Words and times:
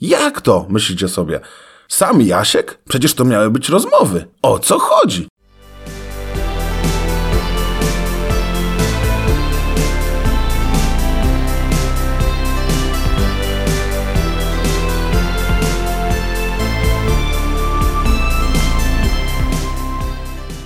Jak 0.00 0.40
to? 0.40 0.66
Myślicie 0.68 1.08
sobie. 1.08 1.40
Sam 1.88 2.22
Jasiek? 2.22 2.78
Przecież 2.88 3.14
to 3.14 3.24
miały 3.24 3.50
być 3.50 3.68
rozmowy. 3.68 4.26
O 4.42 4.58
co 4.58 4.78
chodzi? 4.78 5.28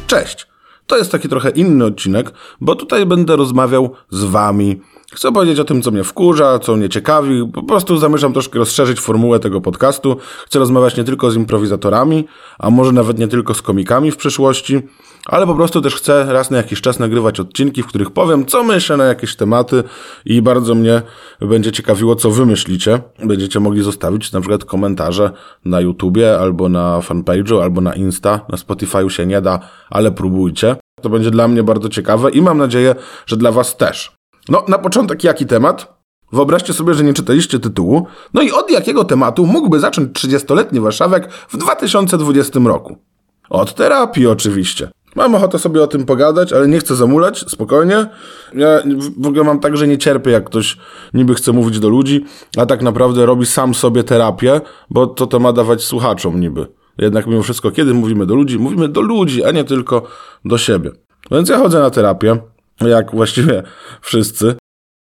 Cześć! 0.07 0.47
To 0.87 0.97
jest 0.97 1.12
taki 1.12 1.29
trochę 1.29 1.51
inny 1.51 1.85
odcinek, 1.85 2.33
bo 2.61 2.75
tutaj 2.75 3.07
będę 3.07 3.37
rozmawiał 3.37 3.95
z 4.11 4.25
wami. 4.25 4.81
Chcę 5.12 5.32
powiedzieć 5.32 5.58
o 5.58 5.64
tym, 5.64 5.82
co 5.82 5.90
mnie 5.90 6.04
wkurza, 6.04 6.58
co 6.58 6.77
mnie 6.77 6.88
ciekawi. 6.88 7.50
Po 7.54 7.62
prostu 7.62 7.98
zamierzam 7.98 8.32
troszkę 8.32 8.59
rozszerzyć 8.59 9.00
formułę 9.00 9.40
tego 9.40 9.60
podcastu. 9.60 10.16
Chcę 10.46 10.59
rozmawiać 10.59 10.96
nie 10.96 11.04
tylko 11.04 11.30
z 11.30 11.37
improwizatorami, 11.37 12.24
a 12.59 12.70
może 12.70 12.92
nawet 12.92 13.18
nie 13.18 13.28
tylko 13.28 13.54
z 13.54 13.62
komikami 13.62 14.10
w 14.10 14.16
przyszłości, 14.16 14.82
ale 15.27 15.46
po 15.46 15.54
prostu 15.54 15.80
też 15.80 15.95
chcę 15.95 16.27
raz 16.32 16.51
na 16.51 16.56
jakiś 16.56 16.80
czas 16.80 16.98
nagrywać 16.98 17.41
odcinki, 17.41 17.82
w 17.82 17.87
których 17.87 18.10
powiem, 18.10 18.46
co 18.46 18.65
myślę 18.65 18.96
na 18.96 19.04
jakieś 19.04 19.37
tematy 19.37 19.84
i 20.24 20.42
bardzo 20.42 20.74
mnie 20.74 21.02
będzie 21.40 21.73
ciekawiło, 21.73 22.16
co 22.16 22.30
wy 22.30 22.46
myślicie. 22.46 23.01
Będziecie 23.24 23.60
mogli 23.60 23.82
zostawić 23.82 24.32
na 24.32 24.40
przykład 24.40 24.65
komentarze 24.65 25.30
na 25.65 25.80
YouTubie, 25.80 26.38
albo 26.38 26.68
na 26.68 27.01
fanpage'u, 27.01 27.62
albo 27.62 27.80
na 27.80 27.95
Insta. 27.95 28.40
Na 28.48 28.59
Spotify'u 28.59 29.09
się 29.09 29.27
nie 29.27 29.40
da, 29.40 29.59
ale 29.90 30.12
próbujcie. 30.12 30.77
To 31.02 31.09
będzie 31.09 31.30
dla 31.30 31.48
mnie 31.48 31.62
bardzo 31.62 31.88
ciekawe 31.88 32.30
i 32.30 32.42
mam 32.42 32.59
nadzieję, 32.59 32.95
że 33.27 33.37
dla 33.37 33.52
was 33.52 33.77
też. 33.77 34.20
No, 34.50 34.64
na 34.68 34.78
początek 34.78 35.24
jaki 35.24 35.46
temat? 35.46 36.00
Wyobraźcie 36.32 36.72
sobie, 36.72 36.95
że 36.95 37.04
nie 37.04 37.14
czytaliście 37.14 37.59
tytułu. 37.59 38.06
No 38.34 38.42
i 38.42 38.50
od 38.50 38.70
jakiego 38.70 39.04
tematu 39.04 39.46
mógłby 39.46 39.80
zacząć 39.80 40.10
30-letni 40.12 40.80
Warszawek 40.80 41.32
w 41.32 41.56
2020 41.56 42.60
roku? 42.64 42.96
Od 43.51 43.74
terapii 43.74 44.26
oczywiście. 44.26 44.90
Mam 45.15 45.34
ochotę 45.34 45.59
sobie 45.59 45.82
o 45.82 45.87
tym 45.87 46.04
pogadać, 46.04 46.52
ale 46.52 46.68
nie 46.68 46.79
chcę 46.79 46.96
zamulać, 46.96 47.45
spokojnie. 47.48 48.07
Ja 48.54 48.82
w 49.18 49.26
ogóle 49.26 49.45
mam 49.45 49.60
tak, 49.60 49.76
że 49.76 49.88
nie 49.88 49.98
cierpię, 49.98 50.30
jak 50.30 50.45
ktoś 50.45 50.76
niby 51.14 51.35
chce 51.35 51.52
mówić 51.52 51.79
do 51.79 51.88
ludzi, 51.88 52.24
a 52.57 52.66
tak 52.66 52.82
naprawdę 52.82 53.26
robi 53.26 53.46
sam 53.46 53.74
sobie 53.74 54.04
terapię, 54.04 54.60
bo 54.90 55.07
to 55.07 55.26
to 55.26 55.38
ma 55.38 55.52
dawać 55.52 55.85
słuchaczom 55.85 56.40
niby. 56.40 56.66
Jednak 56.98 57.26
mimo 57.26 57.42
wszystko, 57.42 57.70
kiedy 57.70 57.95
mówimy 57.95 58.26
do 58.26 58.35
ludzi, 58.35 58.59
mówimy 58.59 58.88
do 58.88 59.01
ludzi, 59.01 59.45
a 59.45 59.51
nie 59.51 59.64
tylko 59.64 60.02
do 60.45 60.59
siebie. 60.59 60.90
Więc 61.30 61.48
ja 61.48 61.59
chodzę 61.59 61.80
na 61.80 61.90
terapię, 61.90 62.38
jak 62.88 63.10
właściwie 63.10 63.62
wszyscy. 64.00 64.56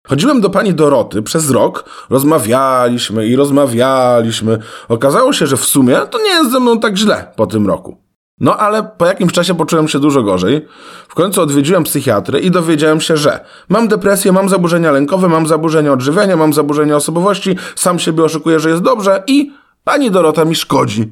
Chodziłem 0.07 0.41
do 0.41 0.49
pani 0.49 0.73
Doroty 0.73 1.21
przez 1.21 1.49
rok, 1.49 1.89
rozmawialiśmy 2.09 3.27
i 3.27 3.35
rozmawialiśmy. 3.35 4.59
Okazało 4.87 5.33
się, 5.33 5.47
że 5.47 5.57
w 5.57 5.65
sumie 5.65 5.95
to 6.11 6.17
nie 6.17 6.29
jest 6.29 6.51
ze 6.51 6.59
mną 6.59 6.79
tak 6.79 6.97
źle 6.97 7.31
po 7.35 7.47
tym 7.47 7.67
roku. 7.67 7.97
No 8.39 8.57
ale 8.57 8.83
po 8.83 9.05
jakimś 9.05 9.33
czasie 9.33 9.55
poczułem 9.55 9.87
się 9.87 9.99
dużo 9.99 10.23
gorzej. 10.23 10.65
W 11.07 11.15
końcu 11.15 11.41
odwiedziłem 11.41 11.83
psychiatrę 11.83 12.39
i 12.39 12.51
dowiedziałem 12.51 13.01
się, 13.01 13.17
że 13.17 13.45
mam 13.69 13.87
depresję, 13.87 14.31
mam 14.31 14.49
zaburzenia 14.49 14.91
lękowe, 14.91 15.27
mam 15.27 15.47
zaburzenia 15.47 15.93
odżywiania, 15.93 16.35
mam 16.35 16.53
zaburzenia 16.53 16.95
osobowości, 16.95 17.55
sam 17.75 17.99
siebie 17.99 18.23
oszukuję, 18.23 18.59
że 18.59 18.69
jest 18.69 18.81
dobrze 18.81 19.23
i 19.27 19.51
pani 19.83 20.11
Dorota 20.11 20.45
mi 20.45 20.55
szkodzi. 20.55 21.11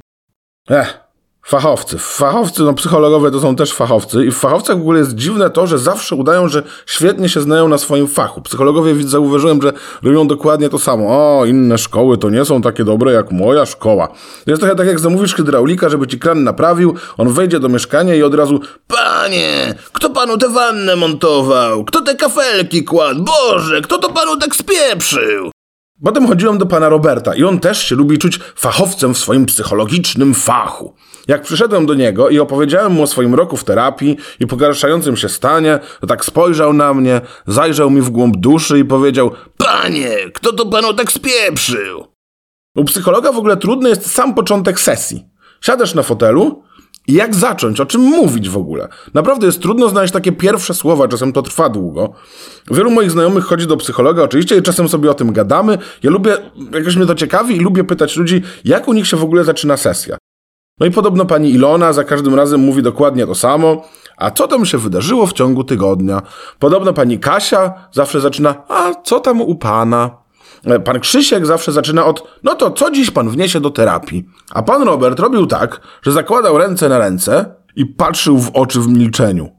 Ech, 0.69 1.04
Fachowcy. 1.47 1.97
Fachowcy, 1.97 2.63
no 2.63 2.73
psychologowie 2.73 3.31
to 3.31 3.39
są 3.39 3.55
też 3.55 3.73
fachowcy 3.73 4.25
i 4.25 4.31
w 4.31 4.37
fachowcach 4.37 4.77
w 4.77 4.81
ogóle 4.81 4.99
jest 4.99 5.15
dziwne 5.15 5.49
to, 5.49 5.67
że 5.67 5.79
zawsze 5.79 6.15
udają, 6.15 6.47
że 6.47 6.63
świetnie 6.85 7.29
się 7.29 7.41
znają 7.41 7.67
na 7.67 7.77
swoim 7.77 8.07
fachu. 8.07 8.41
Psychologowie 8.41 9.03
zauważyłem, 9.03 9.61
że 9.61 9.73
robią 10.03 10.27
dokładnie 10.27 10.69
to 10.69 10.79
samo. 10.79 11.05
O, 11.07 11.45
inne 11.45 11.77
szkoły 11.77 12.17
to 12.17 12.29
nie 12.29 12.45
są 12.45 12.61
takie 12.61 12.83
dobre 12.83 13.11
jak 13.11 13.31
moja 13.31 13.65
szkoła. 13.65 14.07
Jest 14.47 14.61
trochę 14.61 14.75
tak 14.75 14.87
jak 14.87 14.99
zamówisz 14.99 15.35
hydraulika, 15.35 15.89
żeby 15.89 16.07
ci 16.07 16.19
kran 16.19 16.43
naprawił, 16.43 16.95
on 17.17 17.29
wejdzie 17.29 17.59
do 17.59 17.69
mieszkania 17.69 18.15
i 18.15 18.23
od 18.23 18.35
razu 18.35 18.59
Panie, 18.87 19.75
kto 19.93 20.09
panu 20.09 20.37
tę 20.37 20.49
wannę 20.49 20.95
montował? 20.95 21.83
Kto 21.83 22.01
te 22.01 22.15
kafelki 22.15 22.83
kładł? 22.83 23.23
Boże, 23.23 23.81
kto 23.81 23.97
to 23.97 24.09
panu 24.09 24.37
tak 24.37 24.55
spieprzył? 24.55 25.51
Potem 26.03 26.27
chodziłem 26.27 26.57
do 26.57 26.65
pana 26.65 26.89
Roberta 26.89 27.35
i 27.35 27.43
on 27.43 27.59
też 27.59 27.85
się 27.85 27.95
lubi 27.95 28.17
czuć 28.17 28.39
fachowcem 28.55 29.13
w 29.13 29.17
swoim 29.17 29.45
psychologicznym 29.45 30.33
fachu. 30.33 30.95
Jak 31.27 31.41
przyszedłem 31.41 31.85
do 31.85 31.93
niego 31.93 32.29
i 32.29 32.39
opowiedziałem 32.39 32.91
mu 32.91 33.03
o 33.03 33.07
swoim 33.07 33.35
roku 33.35 33.57
w 33.57 33.63
terapii 33.63 34.17
i 34.39 34.47
pogarszającym 34.47 35.17
się 35.17 35.29
stanie, 35.29 35.79
to 36.01 36.07
tak 36.07 36.25
spojrzał 36.25 36.73
na 36.73 36.93
mnie, 36.93 37.21
zajrzał 37.47 37.89
mi 37.89 38.01
w 38.01 38.09
głąb 38.09 38.37
duszy 38.37 38.79
i 38.79 38.85
powiedział: 38.85 39.31
Panie, 39.57 40.17
kto 40.33 40.53
to 40.53 40.65
panu 40.65 40.93
tak 40.93 41.11
spieprzył? 41.11 42.07
U 42.75 42.83
psychologa 42.83 43.31
w 43.31 43.37
ogóle 43.37 43.57
trudny 43.57 43.89
jest 43.89 44.11
sam 44.11 44.35
początek 44.35 44.79
sesji. 44.79 45.25
Siadasz 45.61 45.95
na 45.95 46.03
fotelu 46.03 46.63
i 47.07 47.13
jak 47.13 47.35
zacząć, 47.35 47.79
o 47.79 47.85
czym 47.85 48.01
mówić 48.01 48.49
w 48.49 48.57
ogóle? 48.57 48.87
Naprawdę 49.13 49.45
jest 49.45 49.61
trudno 49.61 49.89
znaleźć 49.89 50.13
takie 50.13 50.31
pierwsze 50.31 50.73
słowa, 50.73 51.07
czasem 51.07 51.33
to 51.33 51.41
trwa 51.41 51.69
długo. 51.69 52.13
Wielu 52.71 52.91
moich 52.91 53.11
znajomych 53.11 53.43
chodzi 53.43 53.67
do 53.67 53.77
psychologa 53.77 54.23
oczywiście 54.23 54.57
i 54.57 54.61
czasem 54.61 54.89
sobie 54.89 55.11
o 55.11 55.13
tym 55.13 55.33
gadamy. 55.33 55.77
Ja 56.03 56.11
lubię, 56.11 56.37
jakoś 56.71 56.95
mnie 56.95 57.05
to 57.05 57.15
ciekawi 57.15 57.55
i 57.55 57.59
lubię 57.59 57.83
pytać 57.83 58.17
ludzi, 58.17 58.41
jak 58.65 58.87
u 58.87 58.93
nich 58.93 59.07
się 59.07 59.17
w 59.17 59.23
ogóle 59.23 59.43
zaczyna 59.43 59.77
sesja. 59.77 60.17
No 60.79 60.85
i 60.85 60.91
podobno 60.91 61.25
pani 61.25 61.49
Ilona 61.51 61.93
za 61.93 62.03
każdym 62.03 62.35
razem 62.35 62.61
mówi 62.61 62.81
dokładnie 62.81 63.25
to 63.25 63.35
samo. 63.35 63.81
A 64.17 64.31
co 64.31 64.47
tam 64.47 64.65
się 64.65 64.77
wydarzyło 64.77 65.27
w 65.27 65.33
ciągu 65.33 65.63
tygodnia? 65.63 66.21
Podobno 66.59 66.93
pani 66.93 67.19
Kasia 67.19 67.73
zawsze 67.91 68.21
zaczyna, 68.21 68.55
a 68.69 68.93
co 69.03 69.19
tam 69.19 69.41
u 69.41 69.55
pana? 69.55 70.17
E, 70.65 70.79
pan 70.79 70.99
Krzysiek 70.99 71.45
zawsze 71.45 71.71
zaczyna 71.71 72.05
od, 72.05 72.39
no 72.43 72.55
to 72.55 72.71
co 72.71 72.91
dziś 72.91 73.11
pan 73.11 73.29
wniesie 73.29 73.59
do 73.59 73.69
terapii? 73.69 74.25
A 74.53 74.63
pan 74.63 74.83
Robert 74.83 75.19
robił 75.19 75.47
tak, 75.47 75.81
że 76.01 76.11
zakładał 76.11 76.57
ręce 76.57 76.89
na 76.89 76.97
ręce 76.97 77.55
i 77.75 77.85
patrzył 77.85 78.37
w 78.37 78.49
oczy 78.53 78.79
w 78.79 78.87
milczeniu. 78.87 79.49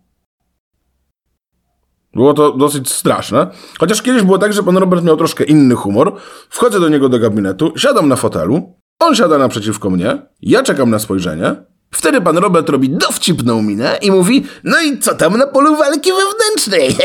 Było 2.14 2.34
to 2.34 2.52
dosyć 2.52 2.92
straszne. 2.92 3.46
Chociaż 3.80 4.02
kiedyś 4.02 4.22
było 4.22 4.38
tak, 4.38 4.52
że 4.52 4.62
pan 4.62 4.76
Robert 4.76 5.04
miał 5.04 5.16
troszkę 5.16 5.44
inny 5.44 5.74
humor. 5.74 6.16
Wchodzę 6.50 6.80
do 6.80 6.88
niego 6.88 7.08
do 7.08 7.18
gabinetu, 7.18 7.72
siadam 7.76 8.08
na 8.08 8.16
fotelu, 8.16 8.76
on 8.98 9.14
siada 9.14 9.38
naprzeciwko 9.38 9.90
mnie, 9.90 10.18
ja 10.42 10.62
czekam 10.62 10.90
na 10.90 10.98
spojrzenie. 10.98 11.54
Wtedy 11.90 12.20
pan 12.20 12.38
Robert 12.38 12.68
robi 12.68 12.90
dowcipną 12.90 13.62
minę 13.62 13.98
i 14.02 14.10
mówi, 14.10 14.44
no 14.64 14.80
i 14.80 14.98
co 14.98 15.14
tam 15.14 15.38
na 15.38 15.46
polu 15.46 15.76
walki 15.76 16.10
wewnętrznej? 16.12 16.96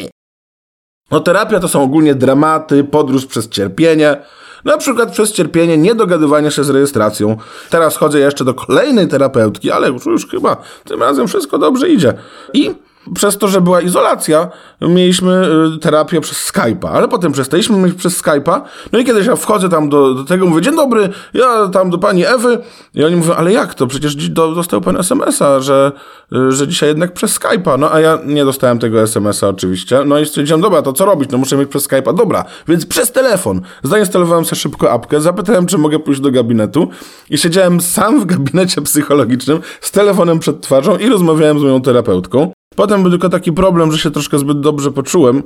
no 1.10 1.20
terapia 1.20 1.60
to 1.60 1.68
są 1.68 1.82
ogólnie 1.82 2.14
dramaty, 2.14 2.84
podróż 2.84 3.26
przez 3.26 3.48
cierpienie. 3.48 4.16
Na 4.64 4.78
przykład 4.78 5.12
przez 5.12 5.32
cierpienie 5.32 5.78
niedogadywania 5.78 6.50
się 6.50 6.64
z 6.64 6.70
rejestracją. 6.70 7.36
Teraz 7.70 7.96
chodzę 7.96 8.18
jeszcze 8.18 8.44
do 8.44 8.54
kolejnej 8.54 9.08
terapeutki, 9.08 9.70
ale 9.70 9.88
już, 9.88 10.06
już 10.06 10.26
chyba 10.28 10.56
tym 10.84 11.00
razem 11.00 11.28
wszystko 11.28 11.58
dobrze 11.58 11.88
idzie. 11.88 12.14
I 12.52 12.74
przez 13.14 13.38
to, 13.38 13.48
że 13.48 13.60
była 13.60 13.80
izolacja, 13.80 14.48
mieliśmy 14.80 15.48
y, 15.76 15.78
terapię 15.78 16.20
przez 16.20 16.52
Skype'a, 16.52 16.88
ale 16.88 17.08
potem 17.08 17.32
przestaliśmy 17.32 17.76
mieć 17.76 17.94
przez 17.94 18.22
Skype'a. 18.22 18.60
No 18.92 18.98
i 18.98 19.04
kiedyś 19.04 19.26
ja 19.26 19.36
wchodzę 19.36 19.68
tam 19.68 19.88
do, 19.88 20.14
do 20.14 20.24
tego, 20.24 20.46
mówię, 20.46 20.62
dzień 20.62 20.76
dobry, 20.76 21.08
ja 21.34 21.68
tam 21.68 21.90
do 21.90 21.98
pani 21.98 22.26
Ewy. 22.26 22.58
I 22.94 23.04
oni 23.04 23.16
mówią, 23.16 23.34
ale 23.34 23.52
jak 23.52 23.74
to? 23.74 23.86
Przecież 23.86 24.16
dostał 24.28 24.80
pan 24.80 24.96
SMS-a, 24.96 25.60
że, 25.60 25.92
y, 26.32 26.52
że 26.52 26.68
dzisiaj 26.68 26.88
jednak 26.88 27.12
przez 27.12 27.40
Skype'a. 27.40 27.78
No 27.78 27.92
a 27.92 28.00
ja 28.00 28.18
nie 28.24 28.44
dostałem 28.44 28.78
tego 28.78 29.02
SMS-a 29.02 29.48
oczywiście. 29.48 30.04
No 30.04 30.18
i 30.18 30.26
stwierdziłem, 30.26 30.60
dobra, 30.60 30.82
to 30.82 30.92
co 30.92 31.04
robić? 31.04 31.30
No 31.30 31.38
muszę 31.38 31.56
mieć 31.56 31.68
przez 31.68 31.88
Skype'a. 31.88 32.14
Dobra, 32.14 32.44
więc 32.68 32.86
przez 32.86 33.12
telefon. 33.12 33.60
Zainstalowałem 33.82 34.44
sobie 34.44 34.60
szybko 34.60 34.92
apkę, 34.92 35.20
zapytałem, 35.20 35.66
czy 35.66 35.78
mogę 35.78 35.98
pójść 35.98 36.20
do 36.20 36.30
gabinetu 36.30 36.88
i 37.30 37.38
siedziałem 37.38 37.80
sam 37.80 38.20
w 38.20 38.24
gabinecie 38.24 38.82
psychologicznym 38.82 39.60
z 39.80 39.90
telefonem 39.90 40.38
przed 40.38 40.60
twarzą 40.60 40.96
i 40.96 41.08
rozmawiałem 41.08 41.58
z 41.58 41.62
moją 41.62 41.82
terapeutką. 41.82 42.52
Potem 42.76 43.02
był 43.02 43.10
tylko 43.10 43.28
taki 43.28 43.52
problem, 43.52 43.92
że 43.92 43.98
się 43.98 44.10
troszkę 44.10 44.38
zbyt 44.38 44.60
dobrze 44.60 44.90
poczułem 44.90 45.42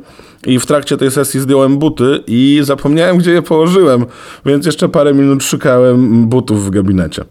i 0.46 0.58
w 0.58 0.66
trakcie 0.66 0.96
tej 0.96 1.10
sesji 1.10 1.40
zdjąłem 1.40 1.78
buty 1.78 2.24
i 2.26 2.60
zapomniałem, 2.62 3.18
gdzie 3.18 3.32
je 3.32 3.42
położyłem, 3.42 4.06
więc 4.46 4.66
jeszcze 4.66 4.88
parę 4.88 5.14
minut 5.14 5.42
szukałem 5.42 6.26
butów 6.26 6.66
w 6.66 6.70
gabinecie. 6.70 7.24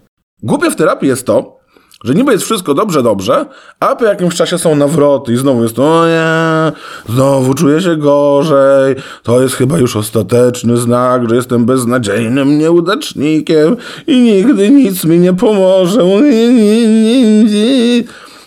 Głupie 0.43 0.71
w 0.71 0.75
terapii 0.75 1.09
jest 1.09 1.25
to, 1.25 1.59
że 2.03 2.15
niby 2.15 2.31
jest 2.31 2.43
wszystko 2.43 2.73
dobrze, 2.73 3.03
dobrze, 3.03 3.45
a 3.79 3.95
po 3.95 4.05
jakimś 4.05 4.35
czasie 4.35 4.57
są 4.57 4.75
nawroty 4.75 5.33
i 5.33 5.37
znowu 5.37 5.63
jest 5.63 5.75
to, 5.75 6.05
nie, 6.07 6.71
znowu 7.13 7.53
czuję 7.53 7.81
się 7.81 7.95
gorzej, 7.95 8.95
to 9.23 9.41
jest 9.41 9.55
chyba 9.55 9.77
już 9.77 9.95
ostateczny 9.95 10.77
znak, 10.77 11.29
że 11.29 11.35
jestem 11.35 11.65
beznadziejnym 11.65 12.59
nieudacznikiem 12.59 13.77
i 14.07 14.21
nigdy 14.21 14.69
nic 14.69 15.03
mi 15.03 15.19
nie 15.19 15.33
pomoże. 15.33 16.03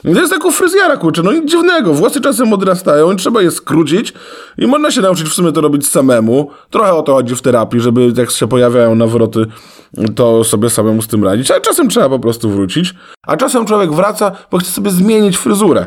To 0.03 0.21
jest 0.21 0.33
jak 0.33 0.45
u 0.45 0.51
fryzjara, 0.51 0.97
kurczę, 0.97 1.23
no 1.23 1.33
nic 1.33 1.51
dziwnego. 1.51 1.95
Włosy 1.95 2.21
czasem 2.21 2.53
odrastają 2.53 3.13
i 3.13 3.17
trzeba 3.17 3.43
je 3.43 3.51
skrócić 3.51 4.13
i 4.59 4.67
można 4.67 4.91
się 4.91 5.01
nauczyć 5.01 5.29
w 5.29 5.35
sumie 5.35 5.53
to 5.53 5.61
robić 5.61 5.89
samemu. 5.89 6.51
Trochę 6.71 6.93
o 6.93 7.03
to 7.03 7.15
chodzi 7.15 7.37
w 7.37 7.43
terapii, 7.43 7.81
żeby 7.81 8.13
jak 8.17 8.31
się 8.31 8.49
pojawiają 8.49 8.95
nawroty, 8.95 9.47
to 10.15 10.45
sobie 10.45 10.71
samemu 10.71 11.03
z 11.03 11.09
tym 11.09 11.25
radzić. 11.25 11.51
Ale 11.51 11.61
czasem 11.61 11.89
trzeba 11.89 12.09
po 12.09 12.19
prostu 12.19 12.51
wrócić. 12.51 12.95
A 13.23 13.37
czasem 13.37 13.67
człowiek 13.67 13.93
wraca, 13.93 14.33
bo 14.51 14.59
chce 14.59 14.71
sobie 14.71 14.91
zmienić 14.91 15.37
fryzurę. 15.37 15.87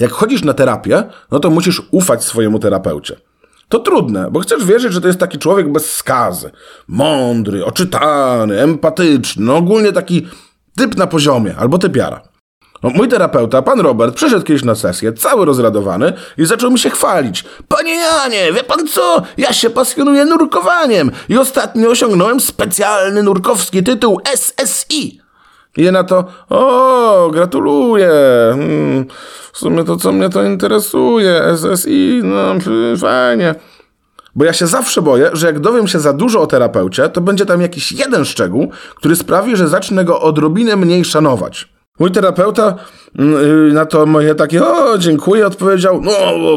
Jak 0.00 0.12
chodzisz 0.12 0.44
na 0.44 0.54
terapię, 0.54 1.04
no 1.30 1.40
to 1.40 1.50
musisz 1.50 1.82
ufać 1.90 2.24
swojemu 2.24 2.58
terapeucie. 2.58 3.16
To 3.68 3.78
trudne, 3.78 4.30
bo 4.30 4.40
chcesz 4.40 4.64
wierzyć, 4.64 4.92
że 4.92 5.00
to 5.00 5.06
jest 5.06 5.20
taki 5.20 5.38
człowiek 5.38 5.72
bez 5.72 5.92
skazy. 5.92 6.50
Mądry, 6.88 7.64
oczytany, 7.64 8.60
empatyczny, 8.60 9.44
no 9.44 9.56
ogólnie 9.56 9.92
taki 9.92 10.26
typ 10.76 10.96
na 10.96 11.06
poziomie, 11.06 11.56
albo 11.56 11.78
typiara. 11.78 12.29
No, 12.82 12.90
mój 12.90 13.08
terapeuta, 13.08 13.62
pan 13.62 13.80
Robert, 13.80 14.14
przyszedł 14.14 14.44
kiedyś 14.44 14.64
na 14.64 14.74
sesję, 14.74 15.12
cały 15.12 15.46
rozradowany 15.46 16.12
i 16.38 16.46
zaczął 16.46 16.70
mi 16.70 16.78
się 16.78 16.90
chwalić. 16.90 17.44
Panie 17.68 17.94
Janie, 17.94 18.52
wie 18.52 18.64
pan 18.64 18.86
co? 18.86 19.22
Ja 19.36 19.52
się 19.52 19.70
pasjonuję 19.70 20.24
nurkowaniem 20.24 21.10
i 21.28 21.38
ostatnio 21.38 21.88
osiągnąłem 21.88 22.40
specjalny 22.40 23.22
nurkowski 23.22 23.82
tytuł 23.82 24.20
SSI. 24.34 25.20
I 25.76 25.92
na 25.92 26.04
to, 26.04 26.24
o, 26.50 27.30
gratuluję. 27.32 28.10
Hmm, 28.50 29.06
w 29.52 29.58
sumie 29.58 29.84
to, 29.84 29.96
co 29.96 30.12
mnie 30.12 30.28
to 30.28 30.42
interesuje, 30.42 31.42
SSI, 31.56 32.20
no 32.24 32.54
fajnie. 32.98 33.54
Bo 34.34 34.44
ja 34.44 34.52
się 34.52 34.66
zawsze 34.66 35.02
boję, 35.02 35.30
że 35.32 35.46
jak 35.46 35.60
dowiem 35.60 35.88
się 35.88 36.00
za 36.00 36.12
dużo 36.12 36.40
o 36.40 36.46
terapeucie, 36.46 37.08
to 37.08 37.20
będzie 37.20 37.46
tam 37.46 37.60
jakiś 37.60 37.92
jeden 37.92 38.24
szczegół, 38.24 38.70
który 38.94 39.16
sprawi, 39.16 39.56
że 39.56 39.68
zacznę 39.68 40.04
go 40.04 40.20
odrobinę 40.20 40.76
mniej 40.76 41.04
szanować. 41.04 41.68
Mój 42.00 42.10
terapeuta 42.10 42.74
yy, 43.14 43.72
na 43.72 43.86
to 43.86 44.06
moje 44.06 44.34
takie, 44.34 44.66
o, 44.66 44.98
dziękuję, 44.98 45.46
odpowiedział, 45.46 46.00
no, 46.00 46.12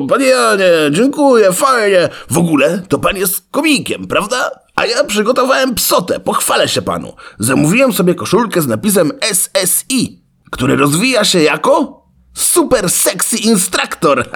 panie 0.09 0.25
Janie, 0.25 0.71
dziękuję, 0.91 1.53
fajnie. 1.53 2.09
W 2.29 2.37
ogóle 2.37 2.81
to 2.89 2.99
pan 2.99 3.17
jest 3.17 3.43
komikiem, 3.51 4.07
prawda? 4.07 4.51
A 4.75 4.85
ja 4.85 5.03
przygotowałem 5.03 5.75
psotę, 5.75 6.19
pochwalę 6.19 6.67
się 6.67 6.81
panu. 6.81 7.13
Zamówiłem 7.39 7.93
sobie 7.93 8.15
koszulkę 8.15 8.61
z 8.61 8.67
napisem 8.67 9.11
SSI, 9.21 10.23
który 10.51 10.75
rozwija 10.75 11.23
się 11.23 11.41
jako 11.41 12.03
Super 12.33 12.89
Sexy 12.89 13.37
Instructor. 13.37 14.25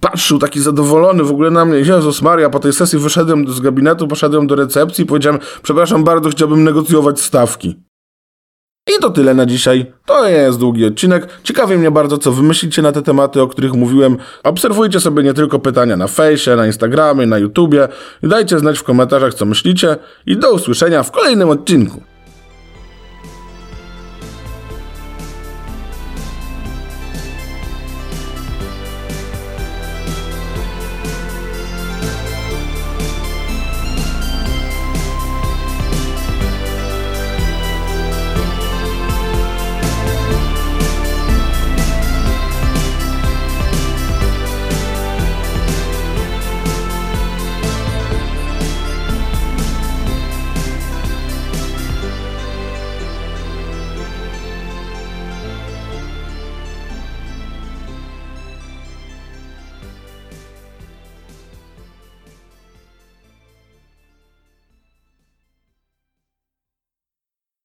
Patrzył 0.00 0.38
taki 0.38 0.60
zadowolony 0.60 1.24
w 1.24 1.30
ogóle 1.30 1.50
na 1.50 1.64
mnie. 1.64 1.78
Jezus 1.78 2.22
Maria, 2.22 2.50
po 2.50 2.58
tej 2.58 2.72
sesji 2.72 2.98
wyszedłem 2.98 3.48
z 3.48 3.60
gabinetu, 3.60 4.08
poszedłem 4.08 4.46
do 4.46 4.54
recepcji 4.54 5.04
i 5.04 5.06
powiedziałem, 5.06 5.40
przepraszam 5.62 6.04
bardzo, 6.04 6.30
chciałbym 6.30 6.64
negocjować 6.64 7.20
stawki. 7.20 7.76
I 8.96 9.00
to 9.00 9.10
tyle 9.10 9.34
na 9.34 9.46
dzisiaj. 9.46 9.92
To 10.06 10.28
jest 10.28 10.58
długi 10.58 10.84
odcinek. 10.84 11.28
Ciekawi 11.42 11.76
mnie 11.76 11.90
bardzo, 11.90 12.18
co 12.18 12.32
wymyślicie 12.32 12.82
na 12.82 12.92
te 12.92 13.02
tematy, 13.02 13.42
o 13.42 13.48
których 13.48 13.72
mówiłem. 13.72 14.16
Obserwujcie 14.44 15.00
sobie 15.00 15.22
nie 15.22 15.34
tylko 15.34 15.58
pytania 15.58 15.96
na 15.96 16.06
fejsie, 16.06 16.56
na 16.56 16.66
Instagramie, 16.66 17.26
na 17.26 17.38
YouTubie. 17.38 17.88
Dajcie 18.22 18.58
znać 18.58 18.78
w 18.78 18.82
komentarzach, 18.82 19.34
co 19.34 19.44
myślicie. 19.44 19.96
I 20.26 20.36
do 20.36 20.52
usłyszenia 20.52 21.02
w 21.02 21.10
kolejnym 21.10 21.48
odcinku. 21.48 22.02